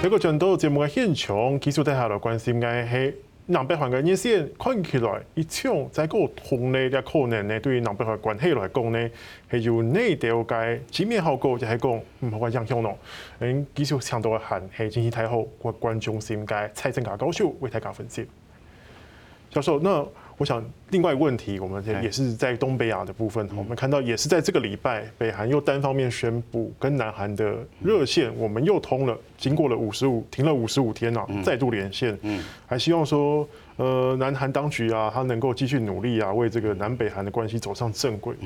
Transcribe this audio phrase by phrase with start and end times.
[0.00, 3.14] 这个战斗节目嘅现场，其实大家都关心嘅系
[3.46, 9.10] 南北环嘅热线，看起来一场在个通呢嘅可能呢，对于南北环关系来讲呢，
[9.50, 11.90] 系由内调嘅正面效果，就系讲
[12.20, 12.96] 唔好话影响咯。
[13.40, 18.24] 嗯，技术强调嘅系系经济太好，国关中心嘅蔡正佳教授为大家分析。
[19.50, 20.06] 教授，那。
[20.38, 32.16] 我想另外一个问题，我们也是在东北亚的部分，我们看到也是在这个礼拜，北韩又单方面宣布跟南韩的热线我们又通了，经过了五十五停了五十五天啊，再度连线，
[32.66, 33.46] 还希望说，
[33.76, 38.36] 呃，南韩当局啊，他能够继续努力啊，为这个南北韩的关系走上正轨。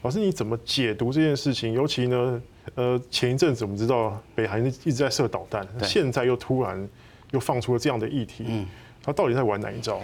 [0.00, 1.74] 老师，你怎么解读这件事情？
[1.74, 2.42] 尤其呢，
[2.74, 6.88] 呃，前一阵子我们知道北韩一直在射导弹，现在又突然
[7.32, 8.66] 又放出了这样的议题，
[9.02, 10.00] 他到底在玩哪一招？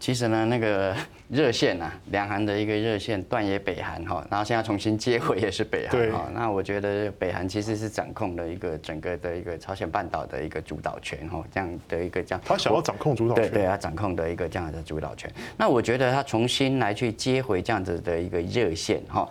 [0.00, 0.94] 其实呢，那个
[1.28, 6.28] 热线啊，两韩的一个热线断也北韩哈，然后现在重新接回也是北韩哈。
[6.32, 12.40] 那我觉得北韩其实是掌控了一个整个的一个朝鲜半岛的一个主导权哈，这样的一个这样。
[12.44, 13.50] 他想要掌控主导权。
[13.50, 15.30] 对对，他掌控的一个这样的主导权。
[15.56, 19.28] 那我觉得他重新来去接回这样子的一个热线哈，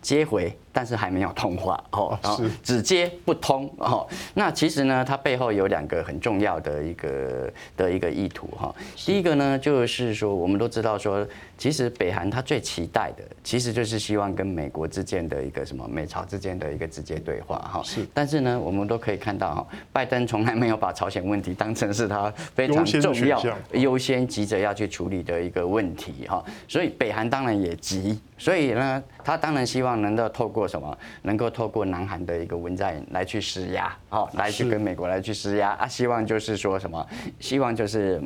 [0.00, 0.52] 接回。
[0.72, 2.18] 但是还没有通话哦，
[2.62, 4.08] 只接不通哦。
[4.34, 8.74] 那其实呢，它背后有两个很重要的一个的一个意图哈。
[9.04, 11.26] 第一个呢，就是说我们都知道说，
[11.58, 17.82] 其实北韩它最期待的，其实就是希望跟美国之间的一个什么美朝之间的一个直接对话哈。
[17.84, 18.06] 是。
[18.14, 23.38] 但是呢，我们都可以看到哈，拜登从来没有把朝鲜问题当成是他非常重要、
[23.72, 26.42] 优先急着要去处理的一个问题哈。
[26.66, 30.61] 所以北韩当然也急，所以呢，他当然希望能够透过。
[30.66, 35.86] 什么能够透过南韩的一个文在寅来去施压，好，来去跟美国来去施压啊？
[35.86, 37.06] 希望就是说什么？
[37.40, 38.22] 希望就是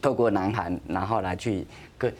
[0.00, 2.12] 透过南韩，然后来去跟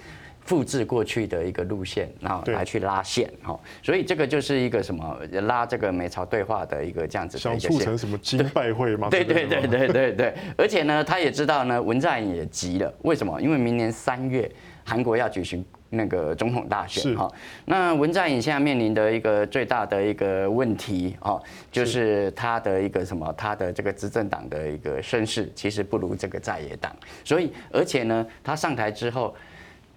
[0.44, 3.58] 复制过去的一个路线，然后来去拉线，哈。
[3.82, 7.70] 所以这个就是一个什么拉这个美朝对话的一个这样子的一个线。
[7.70, 9.08] 想促成什么金拜会吗？
[9.10, 10.34] 对对对对对对。
[10.56, 12.90] 而且呢，他也知道呢，文在寅也急了。
[13.02, 13.38] 为什么？
[13.40, 14.50] 因为明年三月
[14.88, 15.64] 韩国要举行。
[15.90, 17.26] 那个总统大选哈，
[17.64, 22.30] 那文在寅现在面临的一个最大的一个问题哦，就是。
[22.32, 26.94] 他的一个什么，他的这个执政党的一个声势其实不如这个在野党，
[27.24, 29.34] 所以而且呢，他上台之后，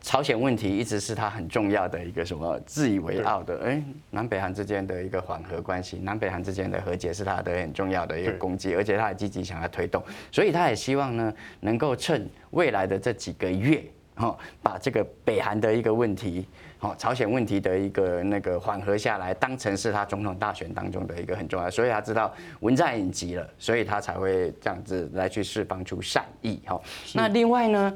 [0.02, 13.84] 朝鲜问题一直是他很重要的一个什么自以为傲的，哎，南北韩之间的一个缓和关系，南北韩之间的和解是他的很重要的一个攻击，而且他也积极想要推动，所以他也希望呢，能够趁未来的这几个月。
[14.22, 16.48] 哦，把这个北韩的一个问题，
[16.80, 26.60] 哦，朝鲜问题的一个那个缓和下来，当成是他总统大选当中的一个很重要，所以他知道文在寅急了，所以他才会这样子来去释放出善意。
[26.66, 26.80] 哈，
[27.14, 27.94] 那另外呢，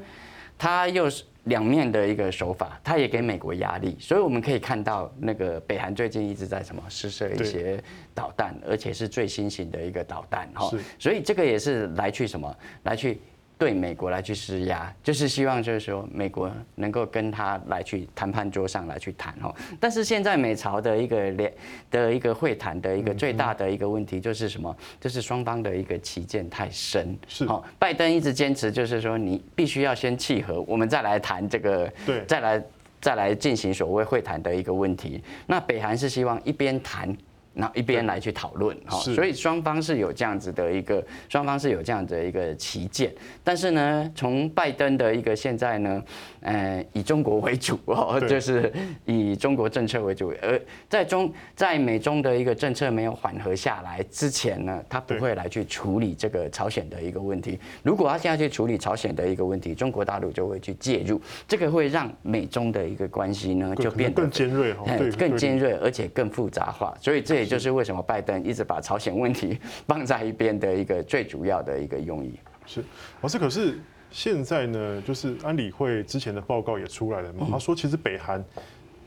[0.58, 7.80] 他又是两面的一个手法，他也给美国压力，所以我们可以看到那个北韩最近一直在什么试射一些
[8.12, 10.48] 导弹，而且是最新型的一个导弹。
[10.54, 13.20] 哈，所以这个也是来去什么来去。
[13.58, 19.54] 对美国来去施压，就是希望就是说美国能够跟他来去谈判桌上来去谈哈。
[19.80, 21.52] 但是现在美朝的一个联
[21.90, 24.76] 的一个会谈的一个最大的一个问题就是什么？
[25.00, 27.16] 就是双方的一个歧见太深。
[27.26, 27.46] 是。
[27.46, 32.62] 哦，拜登一直坚持就是说你必须要先契合，我们再来谈这个，对，再来
[33.00, 35.22] 再来进行所谓会谈的一个问题。
[35.46, 37.16] 那北韩是希望一边谈。
[37.58, 43.10] 那一边来去讨论哈，所以双方是有这样子的一个，双方是有这样子的一个旗舰，
[43.42, 46.02] 但是呢，从拜登的一个现在呢，
[46.42, 48.70] 呃，以中国为主 哦，就是
[49.06, 57.58] 以中国政策为主，而在中在美中的一个政策没有缓和下来之前呢，他不会来去处理这个朝鲜的一个问题。
[57.82, 61.18] 如果他现在去处理朝鲜的一个问题，中国大陆就会去介入，
[61.48, 64.84] 这个会让美中的一个关系呢就变得更尖锐哈，
[65.18, 67.45] 更尖锐，而且更复杂化，所以这。
[67.46, 72.34] 就是为什么拜登一直把朝鲜问题 放在一边的一个最主要的一个用意。
[72.66, 72.82] 是，
[73.22, 73.78] 老师，可是
[74.10, 78.44] 现在呢，就是安理会之前的报告也出来了嘛，他说其实北韩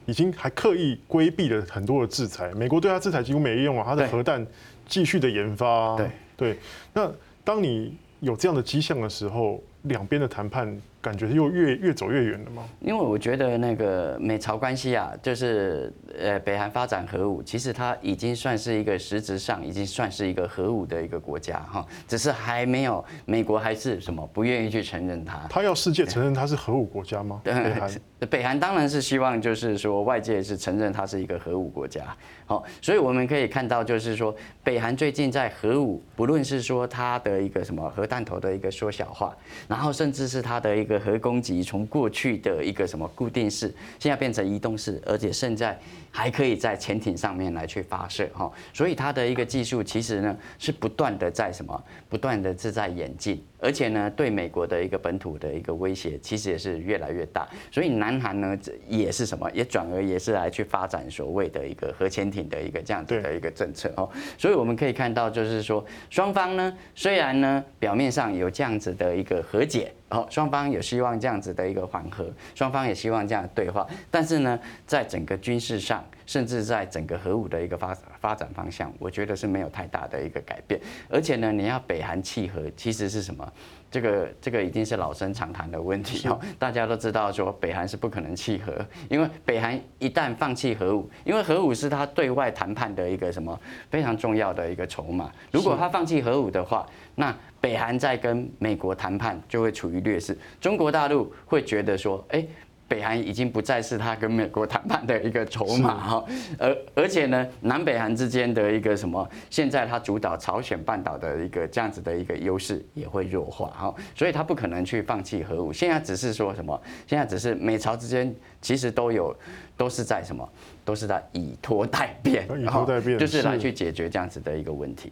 [0.05, 4.45] 已经还刻意规避了很多的制裁，美国对他制裁几乎没用啊，他的核弹
[4.87, 5.95] 继续的研发。
[5.97, 6.57] 对对，
[6.93, 7.11] 那
[7.43, 10.79] 当你有这样的迹象的时候，两边的谈判。
[11.01, 12.61] 感觉又越越走越远了吗？
[12.81, 15.89] 因为我觉得那个美朝关系啊，就是
[16.19, 25.39] 呃北韩发展核武，其实它已经算是一个实质上已经算是一个核武的一个国家哈，只是还没有美国还是什么不愿意去承认它。
[25.49, 27.39] 他要世界承认它是核武国家吗？
[27.45, 27.91] 对，北韩
[28.29, 32.03] 北韩当然是希望就是说外界是承认它是一个核武国家。
[32.45, 39.33] 好，所以我们可以看到就是说北韩最近在核武，不论是说它的一个什么核弹头的一个缩小化，
[39.69, 40.99] 然后甚至是它的一个。
[40.99, 45.79] 核攻击从过去的一个什么固定式，现在变成移动式，而且现在
[46.11, 53.41] 还可以在潜艇上面来去发射哈，所以它的一个技术其实呢是不断的在什么，不断的是在演进。
[53.61, 57.45] 而且呢，对美国的一个本土的一个威胁，其实也是越来越大。
[57.69, 64.09] 所以南韩呢，也是什么，也转而也是来去发展所谓的一个核潜艇的一个这样子的一个政策哦。
[64.37, 74.57] 所以我们可以看到，就是说双方呢，虽然呢表面上有这样子的一个和解，哦，双方也希望这样子的一个缓和，双方也希望这样的对话，但是呢，
[74.87, 80.79] 在整个军事上，甚至在整个核武的一个发发展方向，我觉得是没有太大的一个改变。
[81.09, 83.51] 而且呢，你要北韩契合，其实是什么？
[83.91, 86.39] 这个这个已经是老生常谈的问题哦。
[86.57, 88.73] 大家都知道说，北韩是不可能弃核，
[89.09, 93.59] 因为北韩一旦放弃核武，因为核武是他对外谈判的一个什么
[93.89, 95.31] 非常重要的一个筹码。
[95.51, 100.37] 如果他放弃核武的话，那北韩在跟美国谈判就会处于劣势。
[100.61, 102.45] 中国大陆会觉得说，哎。
[102.89, 106.25] 北韩已经不再是他跟美国谈判的一个筹码哈，
[106.57, 115.71] 而而且呢，南北韩之间的一个什么，现在他主导朝鲜半岛的一个这样子的一个优势也会弱化哈，所以他不可能去放弃核武。
[115.71, 116.81] 现在只是说什么？
[117.05, 119.35] 现在只是美朝之间其实都有
[119.77, 120.49] 都是在什么？
[120.83, 125.11] 都是在以拖待变，以拖待变，就是来去解决这样子的一个问题。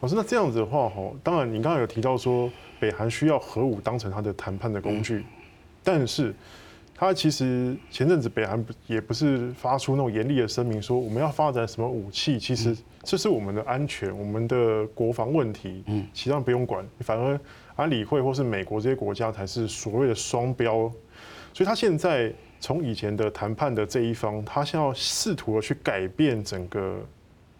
[0.00, 5.24] 老师，那这样子的话哈，当然你刚刚有提到说北韩需要核武当成他的谈判的工具，
[5.82, 6.34] 但是。
[7.00, 17.38] 他其实前阵子北韩也不是发出那种严厉的声明，说我们要发展什么武器，其实这是我们的安全、我们的国防问题，嗯，其他不用管，反而
[17.76, 20.90] 安理会或是美国这些国家才是所谓的双标，
[21.54, 26.98] 所以他现在从以前的谈判的这一方，他现在要试图的去改变整个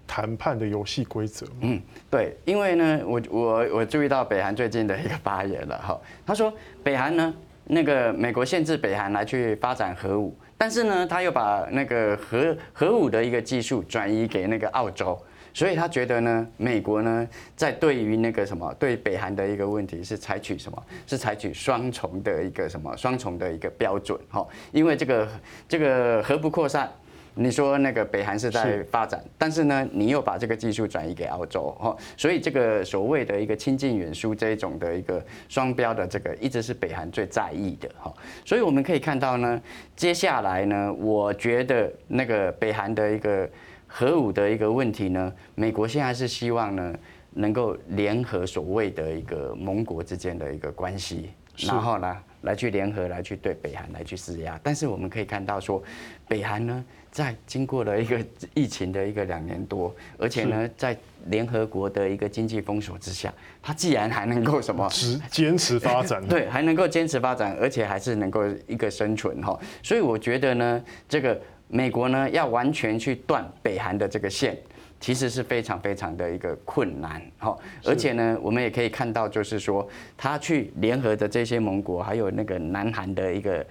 [0.05, 1.46] 谈判的游戏规则。
[1.61, 1.81] 嗯，
[2.11, 6.52] 对，因为呢，我我我注意到北韩最近的一个发言了哈，他说
[6.82, 7.32] 北韩呢。
[7.69, 15.19] 那个美国限制北韩来去发展核武，但是呢，他又把那个核核武的一个技术转移给那个澳洲，
[15.53, 20.82] 所以他觉得呢，美国呢在对于那个什么对北韩的一个问题是采取什么？
[21.06, 22.97] 是采取双重的一个什么？
[22.97, 25.29] 双重的一个标准哈，因为这个
[25.69, 26.91] 这个核不扩散。
[27.40, 38.12] 你说那个北韩是在发展，但是呢，你又把这个技术转移给澳洲，哈，所以这个所谓的一个亲近远疏这一种的一个双标的这个，一直是北韩最在意的，哈，
[38.44, 39.62] 所以我们可以看到呢，
[39.94, 43.49] 接下来呢，我觉得那个北韩的一个
[43.87, 46.93] 核武的一个问题呢，美国现在是希望呢，
[47.35, 51.31] 能够联合所谓的一个盟国之间的一个关系，
[51.69, 55.82] 然后呢，来去联合来去对北韩来去施压，但是我们可以看到说，
[56.26, 56.85] 北韩呢。
[57.11, 60.96] 在经过了一个疫情的一个两年多，而且呢，在
[61.29, 63.32] 联合国的一个经济封锁之下，
[63.62, 64.87] 它既然还能够什么
[65.31, 69.58] 坚持发展， 对，还能够坚持发展，而且还是能够一个生存哈。
[69.82, 74.56] 所以我觉得呢，这个美国呢要完全去断北韩的这个线，
[75.00, 77.56] 其实是非常非常的一个困难哈。
[77.85, 83.65] 而且呢，我们也可以看到，就是说他去联合的这些盟国，还有那个南韩的一个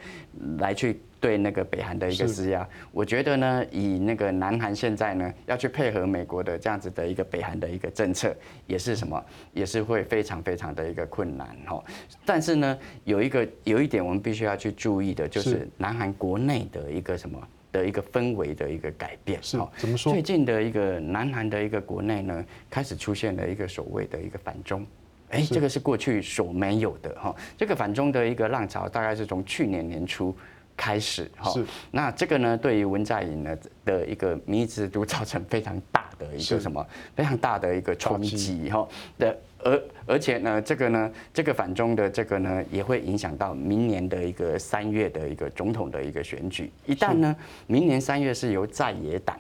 [0.60, 1.00] 来去。
[1.20, 8.32] 对那个北韩的一个施压，我觉得呢，以那个南韩现在呢要去配合美国的这样子的一个北韩的一个政策，
[8.68, 11.84] 也是什么，也是会非常非常的一个困难哈。
[12.24, 19.42] 但是呢，有一个有一点我们必须要去注意的，就是南韩国内的一个什么的一个氛围的一个改变。
[19.42, 20.14] 是，怎么说？
[20.14, 24.86] 最近的一个南韩的一个国内呢，开始出现了一个所谓的一个反中，
[25.30, 27.36] 哎，这个是过去所没有的哈。
[27.58, 30.36] 这个反中的一个浪潮，大概是从去年年初。
[30.78, 31.52] 开始哈，
[31.90, 36.86] 那这个呢，对于文在寅呢的一个民意支持度造成非常大的一个什么？
[37.16, 38.88] 非常大的一个冲击哈。
[39.18, 46.72] 的，而而且呢，这个呢，这个反中的这个呢，也会影响到明年的一个三月的一个总统的一个选举。
[46.86, 49.36] 一旦呢，明年三月是由在野党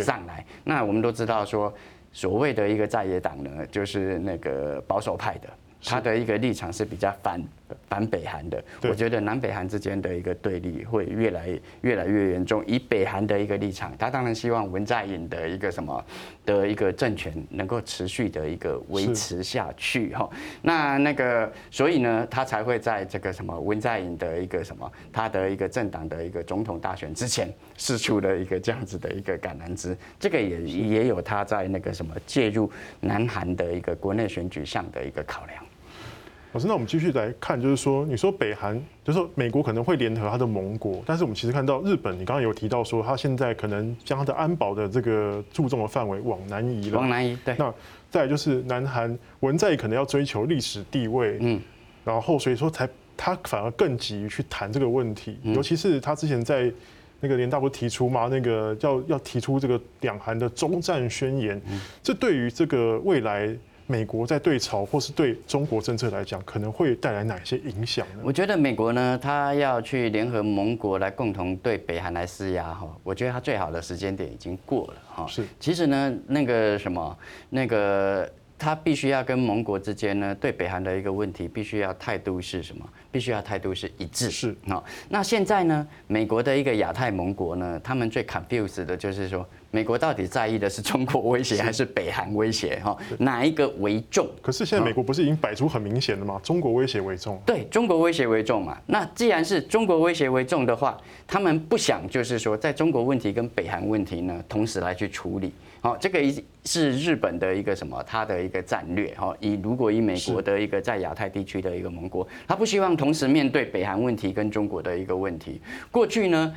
[0.00, 1.74] 上来，那我们都知道说，
[2.12, 5.48] 所谓的一个在野党呢，就是那个保守派的。
[5.88, 7.40] 他的一个立场是比较反
[7.88, 11.48] 反北韩的，我觉得南北韩之间的一个对立会越来
[11.82, 12.64] 越来越严重。
[12.66, 16.04] 以北韩的一个立场，他当然希望文在寅的一个什么
[16.44, 20.28] 的一个政权能够持续的一个维持下去哈。
[20.62, 29.96] 那那个所以呢，他才会在这个什么文在寅的一个什么他的一个政党的一个总统大选之前试出了一个这样子的一个橄榄枝。
[30.18, 35.64] 这个也也有他在那个什么介入南韩的一个国内选举上的一个考量。
[36.52, 38.74] 老师，那我们继续来看，就是说，你说北韩，
[39.04, 46.98] 就是说美国可能会联合他的盟国，但是我们其实看到日本，你刚刚有提到说，他现在可能将他的安保的这个注重的范围往南移了。
[46.98, 47.54] 往南移，对。
[47.58, 47.72] 那
[48.10, 51.60] 再来就是南韩文在寅可能要追求历史地位，嗯，
[52.04, 52.88] 然后所以说才
[53.18, 56.72] 他反而更急于去谈这个问题，尤其是他之前在
[57.20, 58.28] 那个联大不提出吗？
[58.30, 61.60] 那个要要提出这个两韩的中战宣言，
[62.02, 63.54] 这对于这个未来。
[63.86, 68.22] 美国在对朝或是对中国政策来讲，可能会带来哪些影响呢？
[68.24, 75.26] 我觉得美国呢，他要去联合盟国来共同对北韩来施压哈，我觉得他最好的时间点已经过了哈。
[75.28, 82.88] 是，其实呢，那个什么，那个他必须要跟盟国之间呢，对北韩的一个问题，必须要态度是什么？
[83.12, 84.30] 必须要态度是一致。
[84.30, 89.46] 是啊，那现在呢，美国的一个亚太盟国呢，他们最 confused 的就是说。
[89.72, 92.80] 美国到底在意的是中国威胁还是北韩威胁？
[92.82, 94.26] 哈，哪一个为重？
[94.40, 96.40] 可是现在美国不是已经摆出很明显的吗？
[96.42, 97.38] 中国威胁为重。
[97.44, 98.78] 对，中国威胁为重嘛。
[98.86, 105.52] 那既然是中国威胁为重的话，他们不想就是说，在中国问题跟北韩问题呢，同时来去处理。
[105.86, 108.02] 好，这个一是日本的一个什么？
[108.02, 109.14] 他的一个战略。
[109.14, 115.60] 哈，以如果以美国的一个在亚太地区的一个盟国，他不希望同时面对北韩问题跟中国的一个问题。
[115.92, 116.52] 过去呢？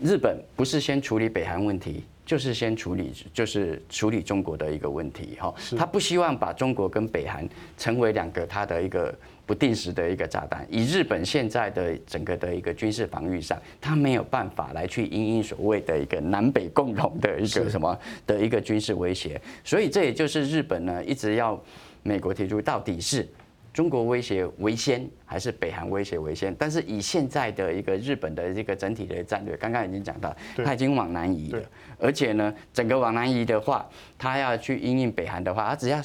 [0.00, 5.52] 日本不是先处理北韩问题，就是先处理就是处理中国的一个问题哈。
[5.76, 7.44] 他不希望把中国跟北韩
[7.76, 9.12] 成为两个他的一个
[9.50, 10.64] 不定时的一个炸弹。
[10.70, 19.40] 以日本现在的整个的一个军事防御上，他没有办法来去因应所谓的一个南北共同的一个什么的一个军事威胁。
[19.64, 21.60] 所以这也就是日本呢一直要
[22.04, 23.28] 美国提出到底是。
[23.72, 26.52] 中国威胁为先还是北韩威胁为先？
[26.56, 31.62] 但是以现在的一个日本的这个整体的战略，刚刚已经讲到，他已经往南移了，
[31.96, 33.88] 而且呢，整个往南移的话，
[34.18, 36.02] 他要去因应北韩的话，他只要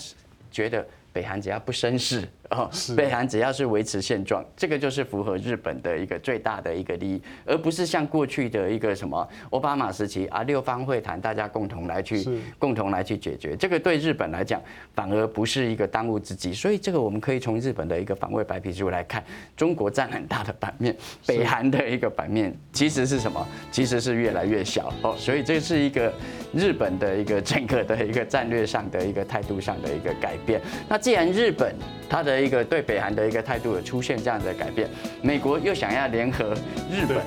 [0.52, 2.24] 觉得北韩只要不生事。
[2.52, 12.24] 哦，北韩只要是维持现状，这个就是符合日本的一个最大的一个利益，而不是像过去的一个什么奥巴马时期啊，六方会谈，大家共同来去
[12.60, 14.62] 共同来去解决，这个对日本来讲
[14.94, 16.54] 反而不是一个当务之急。
[16.54, 19.24] 所以这个我们可以从日本的一个防卫白皮书来看，
[19.58, 23.46] 中国占很大的版面，北韩的一个版面其实是什么？
[23.72, 25.16] 其实是越来越小哦。
[25.18, 26.14] 所以这是一个
[26.54, 30.62] 日本的一个整个的一个战略上的一个态度上的一个改变。
[30.88, 31.74] 那既然日本
[32.08, 34.89] 它的一个对北韩的一个态度有出现这样的改变，
[35.22, 36.54] 美国又想要联合
[36.92, 37.18] 日本，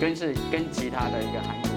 [0.00, 1.73] 跟是跟其他的一个韩国。